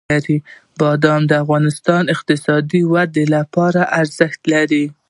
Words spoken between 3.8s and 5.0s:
ارزښت لري.